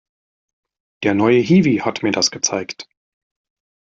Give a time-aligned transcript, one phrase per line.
[1.03, 2.89] Der neue Hiwi hat mir das gezeigt.